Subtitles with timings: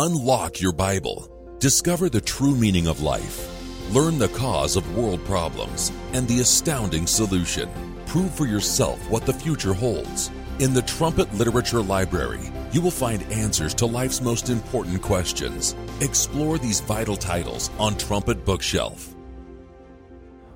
[0.00, 1.28] Unlock your Bible.
[1.58, 3.50] Discover the true meaning of life.
[3.92, 7.68] Learn the cause of world problems and the astounding solution.
[8.06, 10.30] Prove for yourself what the future holds.
[10.60, 15.74] In the Trumpet Literature Library, you will find answers to life's most important questions.
[16.00, 19.16] Explore these vital titles on Trumpet Bookshelf.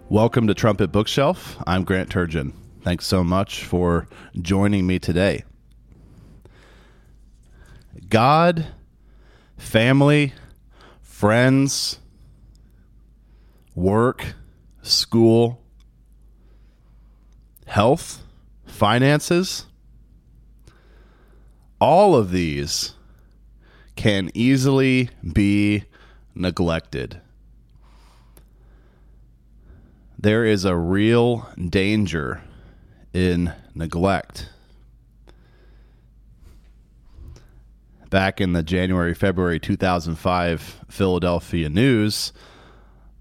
[0.09, 1.57] Welcome to Trumpet Bookshelf.
[1.67, 2.53] I'm Grant Turgeon.
[2.83, 4.07] Thanks so much for
[4.41, 5.43] joining me today.
[8.09, 8.67] God,
[9.63, 10.35] family,
[11.01, 11.99] friends,
[13.75, 14.35] work,
[14.83, 15.63] school,
[17.67, 18.23] health,
[18.67, 19.67] finances,
[21.81, 22.93] all of these
[23.97, 25.85] can easily be
[26.35, 27.21] neglected.
[30.19, 32.43] There is a real danger
[33.15, 34.51] in neglect.
[38.13, 42.35] Back in the January February 2005 Philadelphia News,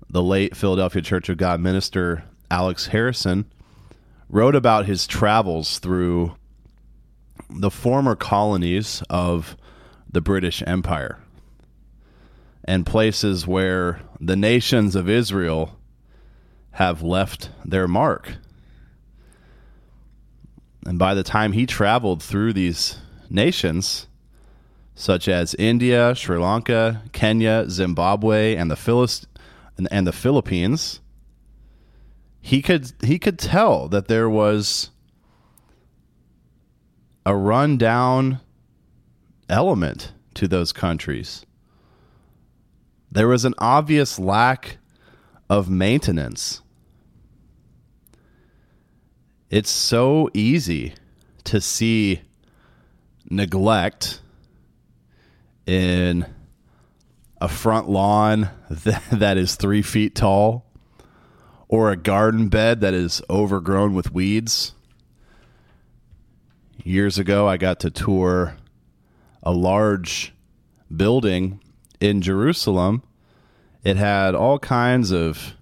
[0.10, 3.50] the late Philadelphia Church of God minister Alex Harrison
[4.28, 6.36] wrote about his travels through
[7.50, 9.56] the former colonies of
[10.12, 11.20] the British Empire
[12.66, 15.80] and places where the nations of Israel
[16.72, 18.36] have left their mark.
[20.86, 22.98] And by the time he traveled through these
[23.30, 24.08] nations,
[25.02, 29.26] such as India, Sri Lanka, Kenya, Zimbabwe, and the Philist-
[29.90, 31.00] and the Philippines,
[32.40, 34.92] he could he could tell that there was
[37.26, 38.42] a rundown
[39.50, 41.48] element to those countries.
[43.12, 44.78] There was an obvious lack
[45.50, 46.62] of maintenance.
[49.50, 50.94] It's so easy
[51.46, 52.22] to see
[53.32, 54.22] neglect
[55.66, 56.26] in
[57.40, 60.66] a front lawn that is three feet tall
[61.68, 64.74] or a garden bed that is overgrown with weeds.
[66.84, 68.58] Years ago, I got to tour
[69.42, 70.34] a large
[70.96, 71.62] building
[72.00, 73.04] in Jerusalem.
[73.84, 75.56] It had all kinds of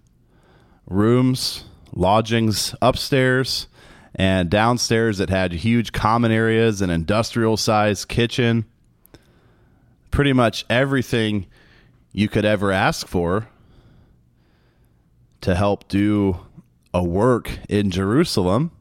[0.87, 3.67] rooms, lodgings upstairs,
[4.15, 8.65] and downstairs it had huge common areas, an industrial sized kitchen.
[10.11, 11.45] Pretty much everything
[12.11, 13.47] you could ever ask for
[15.41, 16.39] to help do
[16.93, 18.71] a work in Jerusalem.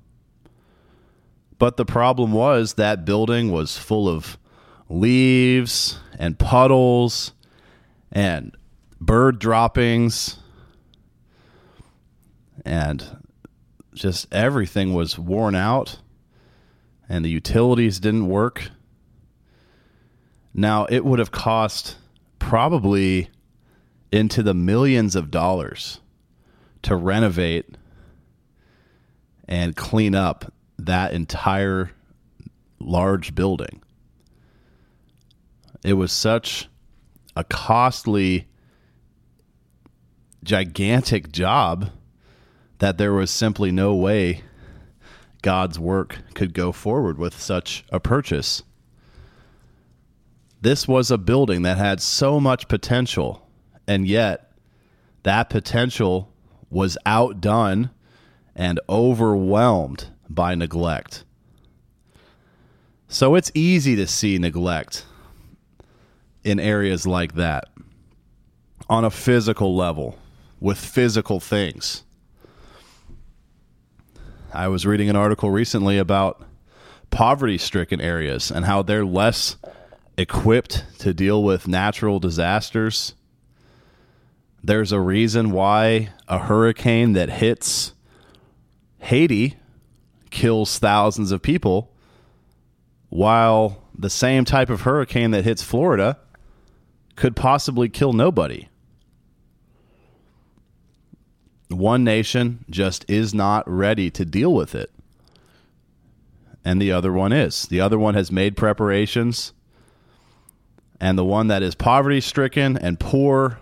[1.59, 4.38] But the problem was that building was full of
[4.88, 7.33] leaves and puddles
[8.11, 8.56] and
[9.00, 10.38] bird droppings
[12.65, 13.05] and
[13.94, 15.99] just everything was worn out
[17.09, 18.71] and the utilities didn't work.
[20.54, 21.97] Now, it would have cost
[22.38, 23.31] probably
[24.10, 26.00] into the millions of dollars
[26.82, 27.76] to renovate
[29.47, 31.91] and clean up that entire
[32.78, 33.82] large building.
[35.84, 36.69] It was such
[37.37, 38.48] a costly,
[40.42, 41.91] gigantic job
[42.78, 44.42] that there was simply no way
[45.42, 48.62] God's work could go forward with such a purchase.
[50.60, 53.46] This was a building that had so much potential,
[53.86, 54.52] and yet
[55.22, 56.32] that potential
[56.70, 57.91] was outdone
[58.56, 61.24] and overwhelmed by neglect.
[63.06, 65.06] So it's easy to see neglect
[66.44, 67.69] in areas like that
[68.88, 70.19] on a physical level
[70.60, 72.02] with physical things.
[74.52, 76.42] I was reading an article recently about
[77.10, 79.56] poverty stricken areas and how they're less
[80.19, 83.15] equipped to deal with natural disasters.
[84.62, 87.93] There's a reason why a hurricane that hits
[88.99, 89.56] Haiti
[90.31, 91.93] kills thousands of people,
[93.09, 96.19] while the same type of hurricane that hits Florida
[97.14, 98.69] could possibly kill nobody.
[101.69, 104.91] One nation just is not ready to deal with it.
[106.64, 107.67] And the other one is.
[107.67, 109.53] The other one has made preparations.
[111.00, 113.59] And the one that is poverty stricken and poor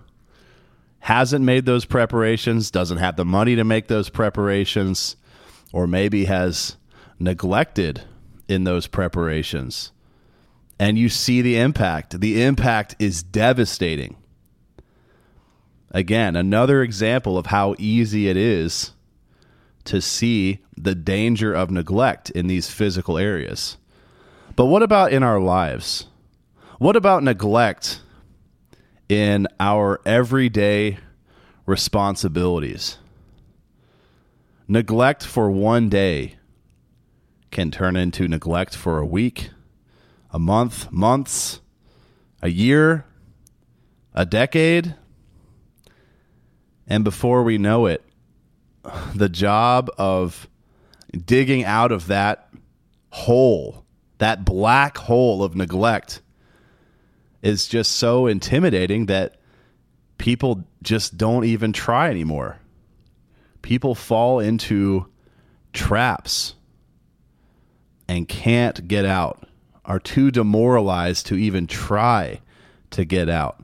[1.01, 5.17] hasn't made those preparations, doesn't have the money to make those preparations,
[5.73, 6.77] or maybe has
[7.19, 8.03] neglected
[8.49, 9.93] in those preparations.
[10.79, 12.21] And you see the impact.
[12.21, 14.17] The impact is devastating.
[15.91, 18.93] Again, another example of how easy it is
[19.85, 23.77] to see the danger of neglect in these physical areas.
[24.57, 26.07] But what about in our lives?
[26.79, 28.01] What about neglect
[29.09, 30.99] in our everyday
[31.67, 32.99] responsibilities.
[34.69, 36.37] Neglect for one day
[37.51, 39.51] can turn into neglect for a week,
[40.31, 41.61] a month, months,
[42.43, 43.05] a year,
[44.15, 44.95] a decade.
[46.87, 48.05] And before we know it,
[49.15, 50.49] the job of
[51.25, 52.51] digging out of that
[53.11, 53.85] hole,
[54.19, 56.21] that black hole of neglect,
[57.43, 59.37] is just so intimidating that
[60.19, 62.59] people just don't even try anymore.
[63.63, 65.07] People fall into
[65.73, 66.55] traps
[68.09, 69.47] and can't get out,
[69.85, 72.41] are too demoralized to even try
[72.91, 73.63] to get out.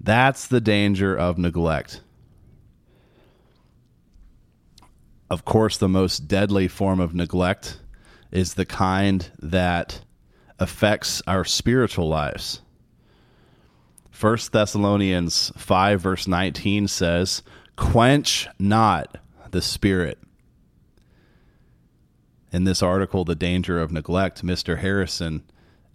[0.00, 2.00] That's the danger of neglect.
[5.30, 7.80] Of course, the most deadly form of neglect
[8.30, 10.00] is the kind that
[10.58, 12.62] affects our spiritual lives.
[14.18, 17.42] 1 Thessalonians 5, verse 19 says,
[17.76, 19.18] Quench not
[19.50, 20.18] the spirit.
[22.50, 24.78] In this article, The Danger of Neglect, Mr.
[24.78, 25.44] Harrison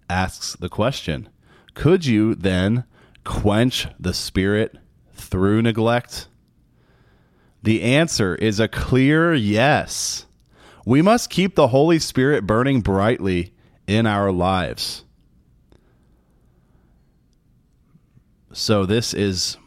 [0.09, 1.27] asks the question
[1.73, 2.85] Could you then
[3.23, 4.77] quench the spirit
[5.13, 6.27] through neglect?
[7.63, 10.25] The answer is a clear yes.
[10.85, 13.52] We must keep the Holy Spirit burning brightly
[13.87, 15.03] in our lives.
[18.51, 19.57] So, this is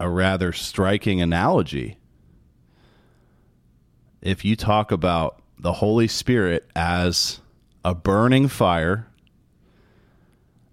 [0.00, 1.96] a rather striking analogy.
[4.20, 7.40] If you talk about the Holy Spirit as
[7.84, 9.06] a burning fire,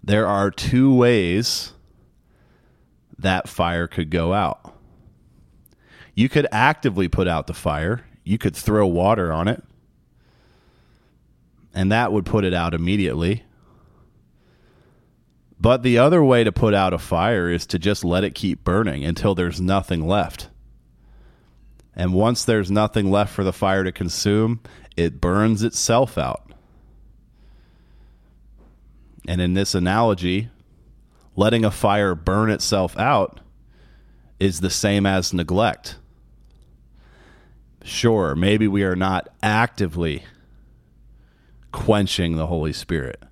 [0.02, 1.72] there are two ways
[3.18, 4.74] that fire could go out.
[6.14, 9.62] You could actively put out the fire, you could throw water on it,
[11.74, 13.44] and that would put it out immediately.
[15.60, 18.64] But the other way to put out a fire is to just let it keep
[18.64, 20.48] burning until there's nothing left.
[21.94, 24.60] And once there's nothing left for the fire to consume,
[24.96, 26.50] it burns itself out.
[29.28, 30.48] And in this analogy,
[31.36, 33.40] letting a fire burn itself out
[34.38, 35.96] is the same as neglect.
[37.84, 40.22] Sure, maybe we are not actively
[41.72, 43.22] quenching the Holy Spirit.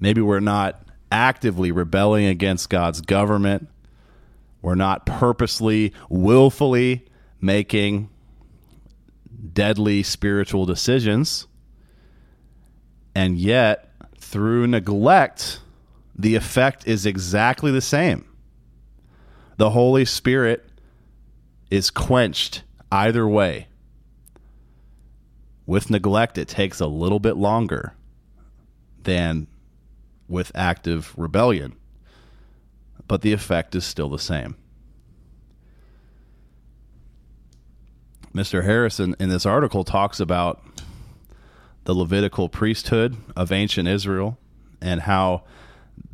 [0.00, 3.68] Maybe we're not actively rebelling against God's government.
[4.62, 7.06] We're not purposely, willfully
[7.40, 8.10] making
[9.52, 11.46] deadly spiritual decisions.
[13.14, 15.60] And yet, through neglect,
[16.16, 18.24] the effect is exactly the same.
[19.56, 20.68] The Holy Spirit
[21.70, 22.62] is quenched
[22.92, 23.68] either way.
[25.68, 27.92] With neglect, it takes a little bit longer
[29.02, 29.48] than
[30.26, 31.76] with active rebellion,
[33.06, 34.56] but the effect is still the same.
[38.34, 38.64] Mr.
[38.64, 40.62] Harrison in this article talks about
[41.84, 44.38] the Levitical priesthood of ancient Israel
[44.80, 45.42] and how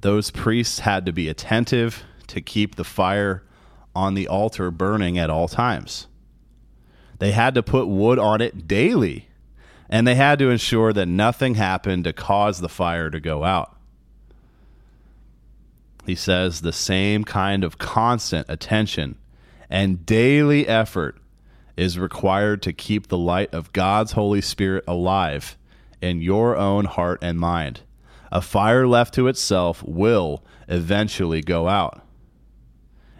[0.01, 3.45] those priests had to be attentive to keep the fire
[3.95, 6.09] on the altar burning at all times.
[7.21, 9.29] They had to put wood on it daily,
[9.89, 13.77] and they had to ensure that nothing happened to cause the fire to go out.
[16.07, 19.17] He says the same kind of constant attention
[19.71, 21.19] and daily effort
[21.77, 25.57] is required to keep the light of God's Holy Spirit alive
[26.01, 27.81] in your own heart and mind.
[28.31, 32.03] A fire left to itself will eventually go out.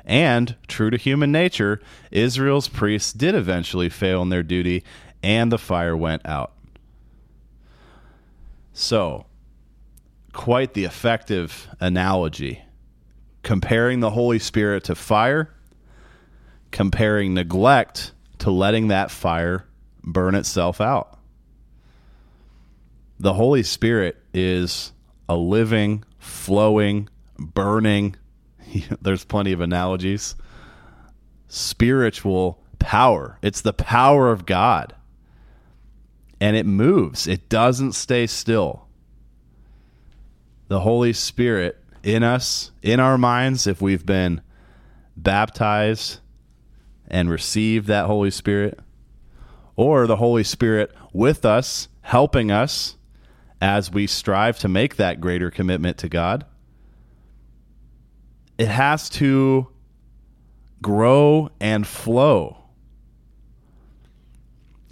[0.05, 1.81] And, true to human nature,
[2.11, 4.85] Israel's priests did eventually fail in their duty,
[5.23, 6.54] and the fire went out.
[8.75, 9.27] So,
[10.33, 12.65] quite the effective analogy
[13.45, 15.55] comparing the Holy Spirit to fire,
[16.73, 19.65] comparing neglect to letting that fire
[20.03, 21.21] burn itself out.
[23.21, 24.91] The Holy Spirit is
[25.29, 28.17] a living, flowing, burning,
[29.01, 30.35] there's plenty of analogies,
[31.47, 33.39] spiritual power.
[33.41, 34.97] It's the power of God.
[36.45, 38.87] And it moves, it doesn't stay still.
[40.69, 44.43] The Holy Spirit in us, in our minds, if we've been
[45.17, 46.19] baptized
[47.09, 48.79] and received that Holy Spirit,
[49.75, 52.99] or the Holy Spirit with us, helping us
[53.63, 56.45] as we strive to make that greater commitment to God.
[58.59, 59.69] It has to
[60.83, 62.64] grow and flow.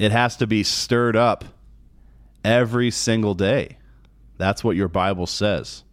[0.02, 1.44] It has to be stirred up
[2.44, 3.76] every single day.
[4.36, 5.84] That's what your Bible says.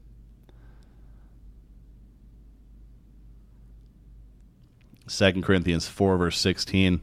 [5.05, 7.01] Second Corinthians 4, verse 16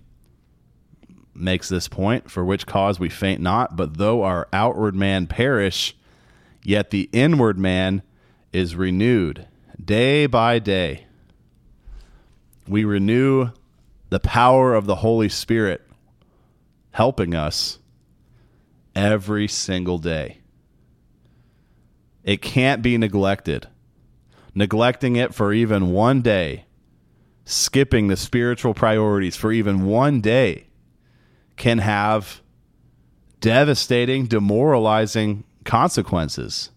[1.33, 5.97] makes this point for which cause we faint not, but though our outward man perish,
[6.65, 8.03] yet the inward man
[8.53, 9.47] is renewed
[9.81, 11.07] day by day.
[12.67, 13.51] We renew
[14.11, 15.86] the power of the Holy Spirit
[16.97, 17.79] helping us
[18.95, 20.39] every single day.
[22.25, 23.69] It can't be neglected.
[24.55, 26.65] Neglecting it for even one day,
[27.45, 30.69] skipping the spiritual priorities for even one day,
[31.57, 32.41] can have
[33.41, 36.71] devastating, demoralizing consequences.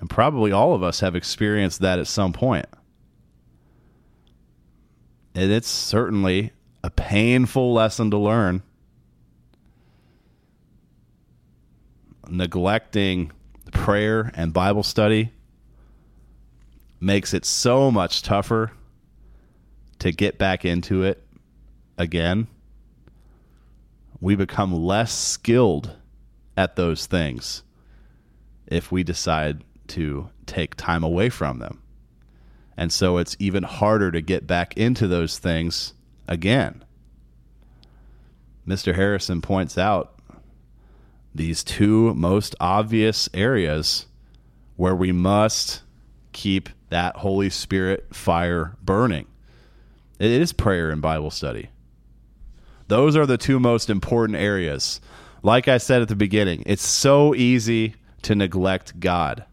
[0.00, 2.64] And probably all of us have experienced that at some point.
[5.34, 6.52] And it's certainly
[6.82, 8.62] a painful lesson to learn.
[12.28, 13.32] Neglecting
[13.72, 15.32] prayer and Bible study
[17.00, 18.72] makes it so much tougher
[19.98, 21.26] to get back into it
[21.96, 22.46] again.
[24.20, 25.96] We become less skilled
[26.56, 27.62] at those things
[28.66, 31.82] if we decide to take time away from them.
[32.76, 35.94] And so it's even harder to get back into those things
[36.26, 36.84] again.
[38.66, 38.94] Mr.
[38.94, 40.17] Harrison points out
[41.34, 44.06] these two most obvious areas
[44.76, 45.82] where we must
[46.32, 49.26] keep that Holy Spirit fire burning.
[50.18, 51.70] It is prayer and Bible study.
[52.88, 55.00] Those are the two most important areas.
[55.42, 59.44] Like I said at the beginning, it's so easy to neglect God.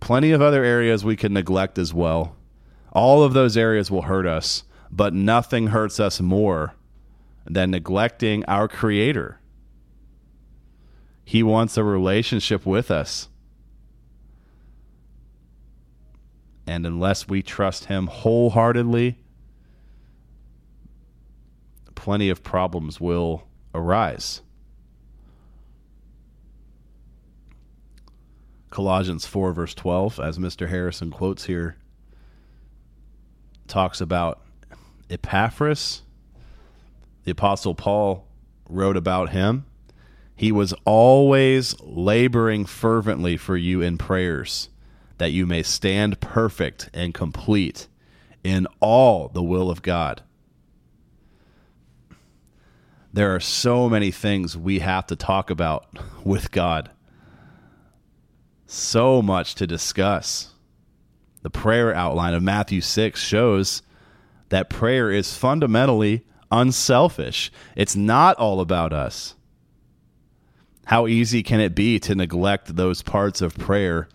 [0.00, 2.36] Plenty of other areas we can neglect as well.
[2.92, 6.74] All of those areas will hurt us, but nothing hurts us more
[7.46, 9.38] than neglecting our Creator.
[11.24, 13.28] He wants a relationship with us.
[16.66, 19.18] And unless we trust Him wholeheartedly,
[21.94, 24.42] plenty of problems will arise.
[28.70, 30.68] Colossians 4, verse 12, as Mr.
[30.68, 31.76] Harrison quotes here,
[33.68, 34.40] talks about
[35.08, 36.02] Epaphras.
[37.22, 38.26] The Apostle Paul
[38.68, 39.64] wrote about him.
[40.36, 44.68] He was always laboring fervently for you in prayers,
[45.18, 47.86] that you may stand perfect and complete
[48.42, 50.22] in all the will of God.
[53.12, 55.86] There are so many things we have to talk about
[56.24, 56.90] with God
[58.66, 60.50] so much to discuss.
[61.42, 63.82] The prayer outline of Matthew 6 shows
[64.48, 67.52] that prayer is fundamentally unselfish.
[67.76, 69.34] It's not all about us.
[70.86, 74.08] How easy can it be to neglect those parts of prayer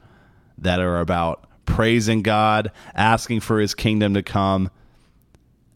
[0.57, 4.69] that are about praising God, asking for his kingdom to come,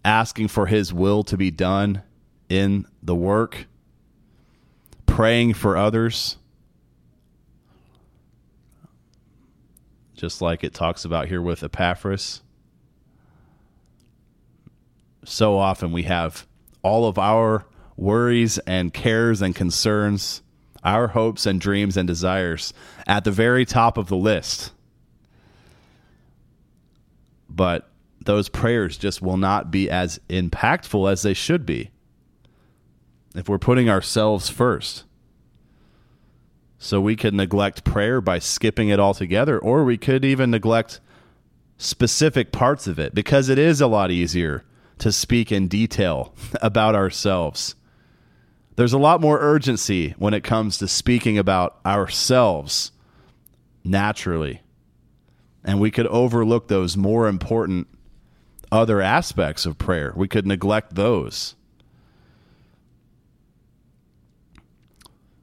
[0.05, 2.03] asking for his will to be done
[2.49, 3.67] in the work,
[5.05, 6.37] praying for others?
[10.23, 12.41] just like it talks about here with Epaphras.
[15.25, 16.47] So often we have
[16.81, 17.65] all of our
[17.97, 20.41] worries and cares and concerns,
[20.83, 22.73] our hopes and dreams and desires
[23.07, 24.71] at the very top of the list.
[27.49, 27.89] But
[28.25, 31.91] those prayers just will not be as impactful as they should be
[33.35, 35.03] if we're putting ourselves first.
[36.77, 40.99] So we could neglect prayer by skipping it altogether, or we could even neglect
[41.77, 44.63] specific parts of it because it is a lot easier
[44.99, 47.75] to speak in detail about ourselves.
[48.75, 52.91] There's a lot more urgency when it comes to speaking about ourselves
[53.83, 54.61] naturally.
[55.63, 57.87] And we could overlook those more important
[58.71, 60.13] other aspects of prayer.
[60.15, 61.55] We could neglect those.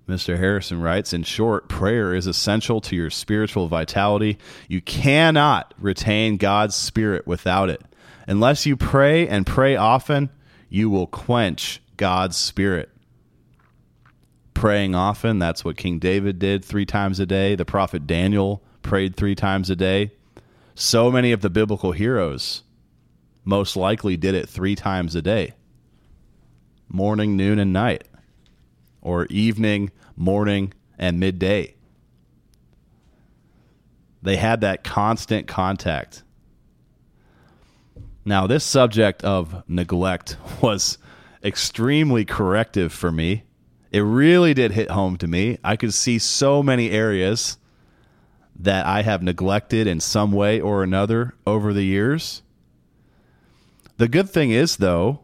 [0.08, 0.36] Mr.
[0.36, 4.38] Harrison writes In short, prayer is essential to your spiritual vitality.
[4.68, 7.80] You cannot retain God's Spirit without it.
[8.26, 10.30] Unless you pray and pray often,
[10.68, 12.90] you will quench God's Spirit.
[14.60, 17.54] Praying often, that's what King David did three times a day.
[17.54, 20.12] The prophet Daniel prayed three times a day.
[20.74, 22.62] So many of the biblical heroes
[23.42, 25.54] most likely did it three times a day
[26.90, 28.06] morning, noon, and night,
[29.00, 31.74] or evening, morning, and midday.
[34.20, 36.22] They had that constant contact.
[38.26, 40.98] Now, this subject of neglect was
[41.42, 43.44] extremely corrective for me.
[43.90, 45.58] It really did hit home to me.
[45.64, 47.58] I could see so many areas
[48.56, 52.42] that I have neglected in some way or another over the years.
[53.96, 55.20] The good thing is, though,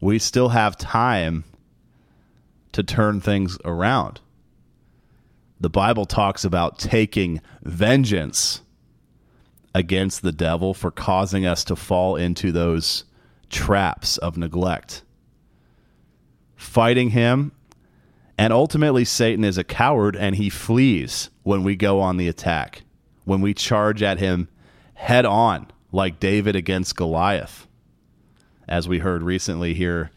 [0.00, 1.44] we still have time
[2.72, 4.20] to turn things around.
[5.58, 8.60] The Bible talks about taking vengeance
[9.74, 13.04] against the devil for causing us to fall into those
[13.50, 15.02] traps of neglect.
[16.54, 17.52] Fighting him,
[18.38, 22.82] and ultimately, Satan is a coward and he flees when we go on the attack,
[23.24, 24.48] when we charge at him
[24.94, 27.66] head on, like David against Goliath
[28.68, 30.10] as we heard recently here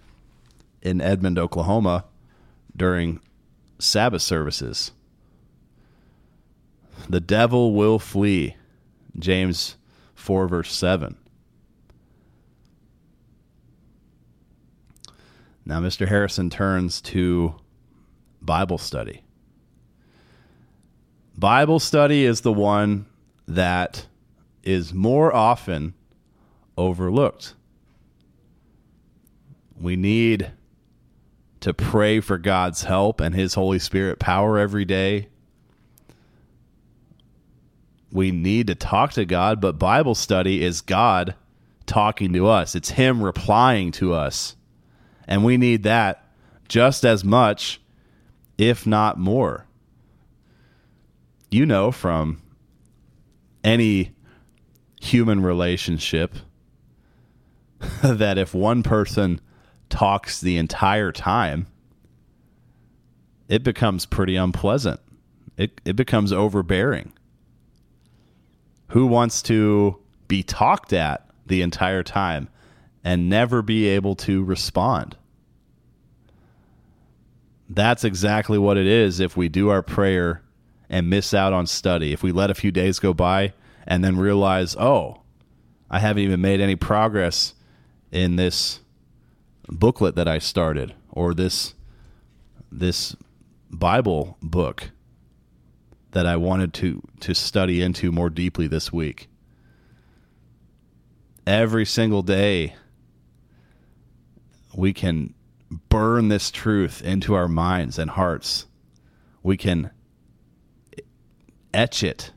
[0.81, 2.05] in Edmond, Oklahoma,
[2.75, 3.19] during
[3.77, 4.91] Sabbath services.
[7.07, 8.55] The devil will flee.
[9.17, 9.75] James
[10.15, 11.15] 4, verse 7.
[15.65, 16.07] Now, Mr.
[16.07, 17.55] Harrison turns to
[18.41, 19.23] Bible study.
[21.37, 23.05] Bible study is the one
[23.47, 24.05] that
[24.63, 25.93] is more often
[26.77, 27.53] overlooked.
[29.79, 30.51] We need
[31.61, 35.29] to pray for God's help and His Holy Spirit power every day.
[38.11, 41.35] We need to talk to God, but Bible study is God
[41.85, 44.55] talking to us, it's Him replying to us.
[45.27, 46.23] And we need that
[46.67, 47.79] just as much,
[48.59, 49.65] if not more.
[51.49, 52.41] You know, from
[53.63, 54.11] any
[55.01, 56.35] human relationship,
[58.03, 59.39] that if one person
[59.87, 61.67] talks the entire time,
[63.47, 64.99] it becomes pretty unpleasant.
[65.57, 67.13] It, it becomes overbearing.
[68.89, 72.49] Who wants to be talked at the entire time
[73.03, 75.15] and never be able to respond?
[77.69, 80.41] That's exactly what it is if we do our prayer
[80.89, 82.11] and miss out on study.
[82.11, 83.53] If we let a few days go by
[83.85, 85.21] and then realize, oh,
[85.89, 87.53] I haven't even made any progress
[88.11, 88.79] in this
[89.67, 91.75] booklet that I started or this
[92.71, 93.15] this
[93.71, 94.91] Bible book
[96.11, 99.27] that I wanted to to study into more deeply this week.
[101.45, 102.75] Every single day
[104.75, 105.33] we can
[105.69, 108.65] burn this truth into our minds and hearts.
[109.43, 109.91] We can
[111.73, 112.31] etch it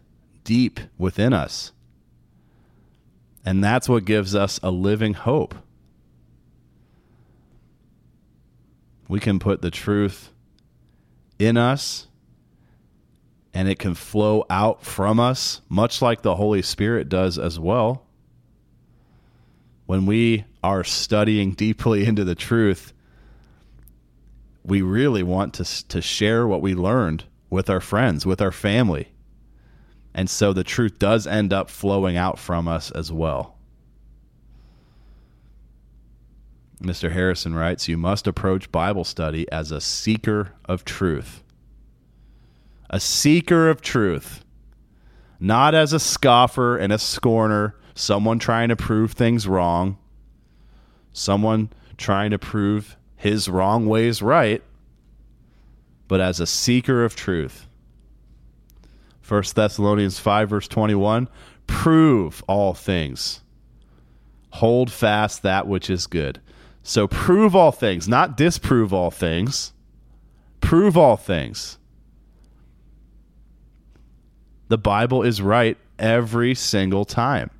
[0.45, 1.73] deep within us.
[3.45, 5.55] And that's what gives us a living hope.
[9.12, 10.31] we can put the truth
[11.38, 12.07] in us
[13.53, 18.07] and it can flow out from us, much like the Holy Spirit does as well.
[19.85, 22.95] When we are studying deeply into the truth,
[24.64, 29.09] we really want to, to share what we learned with our friends, with our family.
[30.14, 33.57] And so the truth does end up flowing out from us as well.
[36.83, 37.12] Mr.
[37.12, 41.42] Harrison writes, You must approach Bible study as a seeker of truth.
[42.90, 44.44] A seeker of truth,
[45.40, 49.96] not as a scoffer and a scorner, someone trying to prove things wrong,
[51.12, 54.65] someone trying to prove his wrong ways right,
[56.09, 57.69] but as a seeker of truth.
[59.29, 61.29] 1 Thessalonians 5, verse 21
[61.69, 63.41] prove all things,
[64.51, 66.41] hold fast that which is good.
[66.83, 69.73] So prove all things, not disprove all things.
[70.61, 71.79] Prove all things.
[74.67, 77.51] The Bible is right every single time.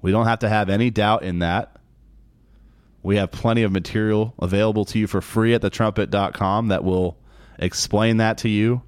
[0.00, 1.77] We don't have to have any doubt in that.
[3.02, 7.16] We have plenty of material available to you for free at thetrumpet.com that will
[7.58, 8.82] explain that to you.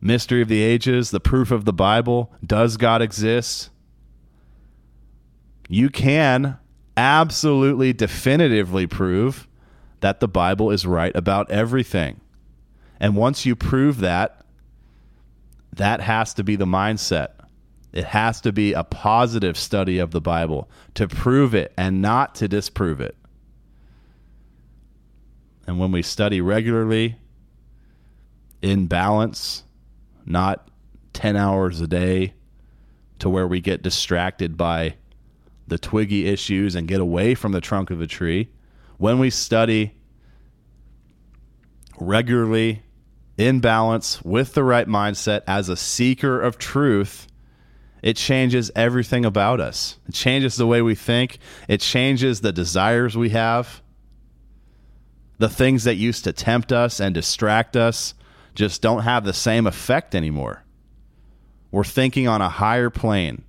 [0.00, 2.32] Mystery of the Ages, the proof of the Bible.
[2.44, 3.70] Does God exist?
[5.68, 6.58] You can
[6.96, 9.48] absolutely definitively prove
[10.00, 12.20] that the Bible is right about everything.
[13.00, 14.44] And once you prove that,
[15.72, 17.28] that has to be the mindset.
[17.92, 22.34] It has to be a positive study of the Bible to prove it and not
[22.36, 23.16] to disprove it.
[25.66, 27.16] And when we study regularly,
[28.62, 29.64] in balance,
[30.24, 30.68] not
[31.12, 32.34] 10 hours a day
[33.18, 34.94] to where we get distracted by
[35.66, 38.48] the twiggy issues and get away from the trunk of the tree,
[38.96, 39.94] when we study
[42.00, 42.82] regularly
[43.36, 47.26] in balance with the right mindset as a seeker of truth,
[48.02, 49.98] it changes everything about us.
[50.08, 53.82] It changes the way we think, it changes the desires we have.
[55.38, 58.14] The things that used to tempt us and distract us
[58.56, 60.64] just don't have the same effect anymore.
[61.70, 63.44] We're thinking on a higher plane.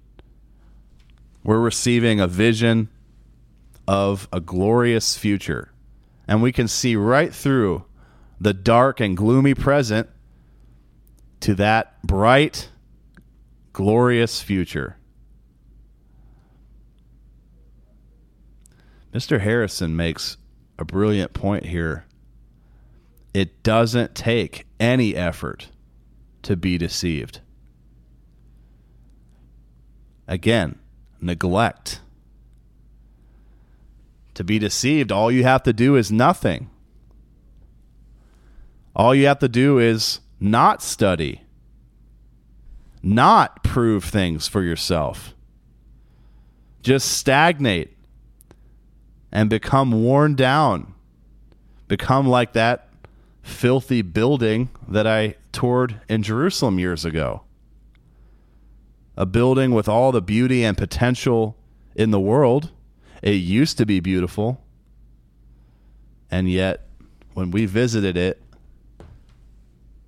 [1.43, 2.89] We're receiving a vision
[3.87, 5.71] of a glorious future.
[6.27, 7.85] And we can see right through
[8.39, 10.09] the dark and gloomy present
[11.39, 12.69] to that bright,
[13.73, 14.97] glorious future.
[19.13, 19.39] Mr.
[19.39, 20.37] Harrison makes
[20.77, 22.05] a brilliant point here.
[23.33, 25.69] It doesn't take any effort
[26.43, 27.41] to be deceived.
[30.27, 30.77] Again,
[31.19, 32.01] neglect.
[34.35, 36.69] To be deceived, all you have to do is nothing.
[38.95, 41.41] All you have to do is not study,
[43.01, 45.33] not prove things for yourself.
[46.81, 47.95] Just stagnate
[49.31, 50.93] and become worn down.
[51.87, 52.89] Become like that
[53.41, 57.41] filthy building that I toured in Jerusalem years ago.
[59.17, 61.57] A building with all the beauty and potential
[61.95, 62.71] in the world.
[63.21, 64.63] It used to be beautiful.
[66.31, 66.87] And yet,
[67.33, 68.41] when we visited it,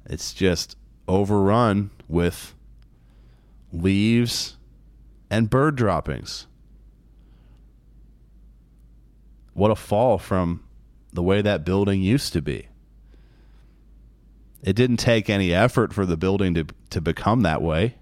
[0.06, 0.78] it's just
[1.08, 2.54] overrun with
[3.72, 4.58] leaves
[5.30, 6.48] and bird droppings.
[9.54, 10.64] What a fall from
[11.14, 12.68] the way that building used to be.
[14.64, 17.96] It didn't take any effort for the building to, to become that way.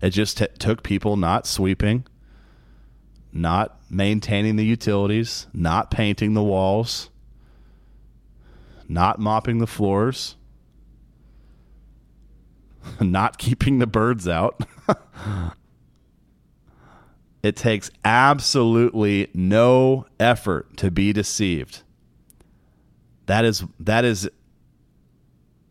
[0.00, 2.06] It just t- took people not sweeping,
[3.32, 7.10] not maintaining the utilities, not painting the walls,
[8.88, 10.36] not mopping the floors,
[13.00, 14.60] not keeping the birds out.
[17.42, 21.82] it takes absolutely no effort to be deceived.
[23.26, 24.28] That is that is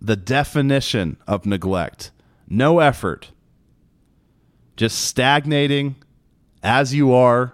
[0.02, 2.12] the definition of neglect.
[2.48, 3.32] No effort.
[4.76, 5.96] Just stagnating
[6.62, 7.54] as you are,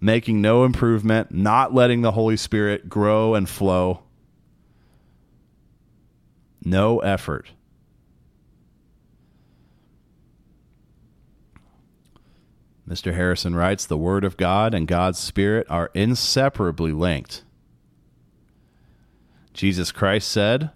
[0.00, 4.02] making no improvement, not letting the Holy Spirit grow and flow.
[6.64, 7.48] No effort.
[12.88, 13.14] Mr.
[13.14, 17.44] Harrison writes The Word of God and God's Spirit are inseparably linked.
[19.54, 20.70] Jesus Christ said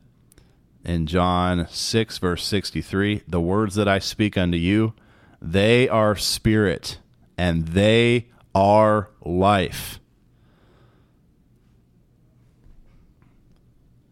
[0.85, 4.95] in John 6, verse 63 The words that I speak unto you,
[5.41, 6.99] they are spirit
[7.37, 10.01] and they are life.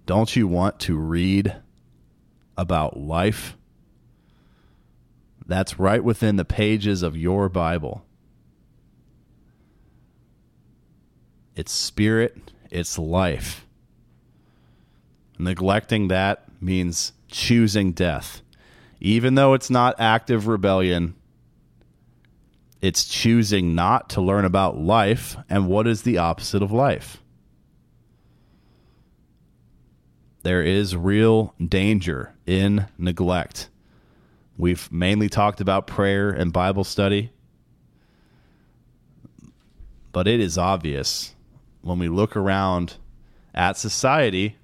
[0.06, 1.56] Don't you want to read
[2.58, 3.56] about life?
[5.46, 8.04] That's right within the pages of your Bible.
[11.54, 13.66] It's spirit, it's life.
[15.38, 18.40] Neglecting that means choosing death.
[19.00, 21.14] Even though it's not active rebellion,
[22.80, 27.18] it's choosing not to learn about life and what is the opposite of life.
[30.42, 33.70] There is real danger in neglect.
[34.56, 37.32] We've mainly talked about prayer and Bible study.
[40.12, 41.34] But it is obvious
[41.82, 42.96] when we look around
[43.54, 44.56] at society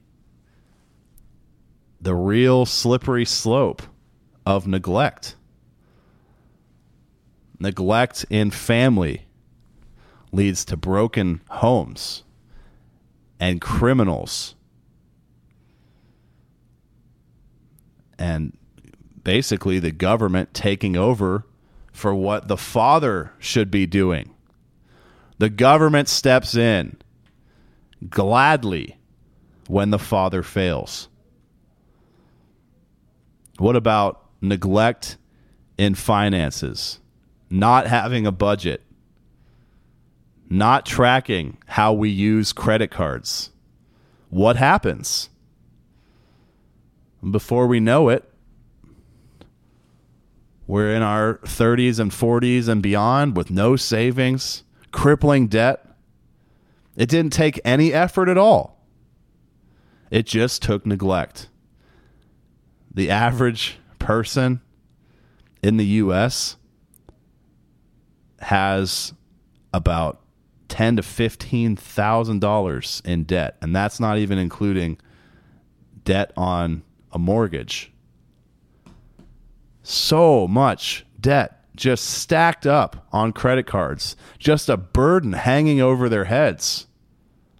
[2.00, 3.82] the real slippery slope
[4.46, 5.36] of neglect.
[7.58, 9.26] Neglect in family
[10.32, 12.22] leads to broken homes
[13.38, 14.54] and criminals.
[18.18, 18.56] And
[19.24, 21.46] basically the government taking over
[21.92, 24.34] for what the father should be doing.
[25.38, 26.96] The government steps in
[28.08, 28.98] gladly
[29.68, 31.08] when the father fails.
[33.58, 35.16] What about neglect
[35.76, 36.98] in finances?
[37.50, 38.82] Not having a budget,
[40.48, 43.50] not tracking how we use credit cards.
[44.30, 45.28] What happens?
[47.28, 48.29] Before we know it,
[50.70, 55.84] we're in our 30s and 40s and beyond with no savings, crippling debt.
[56.94, 58.80] It didn't take any effort at all.
[60.12, 61.48] It just took neglect.
[62.94, 64.60] The average person
[65.60, 66.56] in the US
[68.38, 69.12] has
[69.74, 70.20] about
[70.68, 74.98] ten to fifteen thousand dollars in debt, and that's not even including
[76.04, 77.92] debt on a mortgage
[79.82, 86.24] so much debt just stacked up on credit cards, just a burden hanging over their
[86.24, 86.86] heads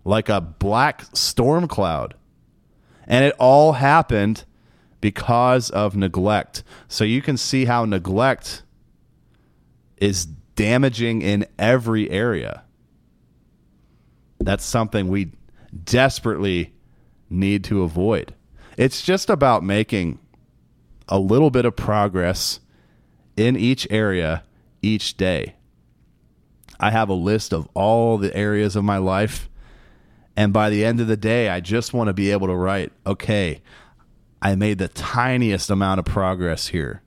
[0.05, 2.15] like a black storm cloud.
[3.07, 4.45] And it all happened
[5.01, 6.63] because of neglect.
[6.89, 8.63] So you can see how neglect
[9.97, 12.65] is damaging in every area.
[14.39, 15.33] That's something we
[15.85, 16.75] desperately
[17.29, 18.35] need to avoid.
[18.77, 20.19] It's just about making
[21.11, 22.61] a little bit of progress
[23.37, 24.45] in each area
[24.81, 25.57] each day.
[26.79, 29.51] I have a list of all the areas of my life.
[30.37, 32.93] And by the end of the day, I just want to be able to write,
[33.07, 33.61] okay,
[34.41, 37.03] I made the tiniest amount of progress here.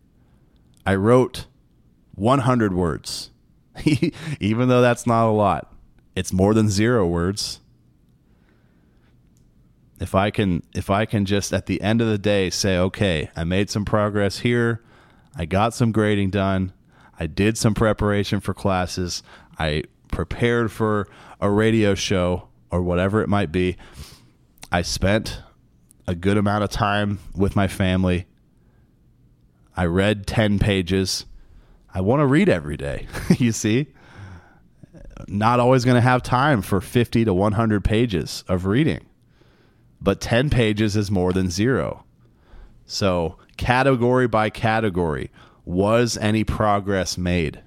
[0.86, 1.48] I wrote
[2.14, 3.32] 100 words.
[4.40, 5.74] Even though that's not a lot,
[6.16, 7.60] it's more than zero words.
[10.00, 13.30] If I can if I can just at the end of the day say, okay,
[13.36, 14.84] I made some progress here,
[15.36, 16.74] I got some grading done,
[17.20, 19.24] I did some preparation for classes,
[19.58, 21.08] I prepared for
[21.40, 23.78] a radio show or whatever it might be.
[24.72, 25.42] I spent
[26.08, 28.26] a good amount of time with my family.
[29.76, 31.26] I read 10 pages.
[31.94, 33.88] I want to read every day, you see?
[35.28, 39.06] Not always going to have time for 50 to 100 pages of reading,
[40.04, 42.04] but 10 pages is more than zero.
[42.86, 45.32] So, category by category,
[45.66, 47.62] was any progress made?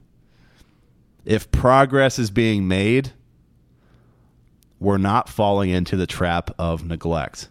[1.25, 3.13] If progress is being made,
[4.79, 7.49] we're not falling into the trap of neglect.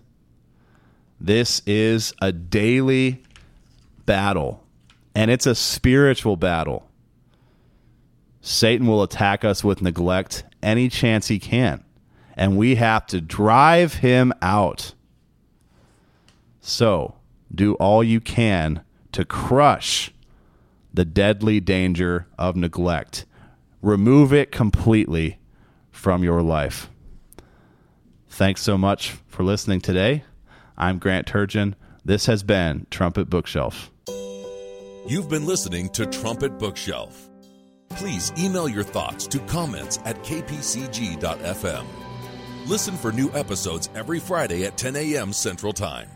[1.19, 3.23] This is a daily
[4.05, 4.63] battle,
[5.15, 6.87] and it's a spiritual battle.
[8.41, 11.83] Satan will attack us with neglect any chance he can,
[12.35, 14.93] and we have to drive him out.
[16.59, 17.15] So,
[17.53, 20.11] do all you can to crush
[20.93, 23.25] the deadly danger of neglect.
[23.81, 25.39] Remove it completely
[25.91, 26.89] from your life.
[28.29, 30.23] Thanks so much for listening today.
[30.77, 31.75] I'm Grant Turgeon.
[32.03, 33.91] This has been Trumpet Bookshelf.
[35.07, 37.29] You've been listening to Trumpet Bookshelf.
[37.89, 41.85] Please email your thoughts to comments at kpcg.fm.
[42.65, 45.31] Listen for new episodes every Friday at 10 a.m.
[45.33, 46.09] Central Time.